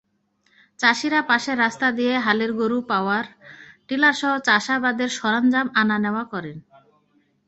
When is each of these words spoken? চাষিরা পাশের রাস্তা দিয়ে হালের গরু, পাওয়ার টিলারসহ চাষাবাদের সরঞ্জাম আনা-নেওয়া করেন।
চাষিরা 0.79 1.21
পাশের 1.21 1.57
রাস্তা 1.57 1.87
দিয়ে 1.91 2.13
হালের 2.17 2.51
গরু, 2.53 2.77
পাওয়ার 2.87 3.25
টিলারসহ 3.87 4.33
চাষাবাদের 4.39 5.09
সরঞ্জাম 5.09 5.67
আনা-নেওয়া 5.75 6.23
করেন। 6.23 6.57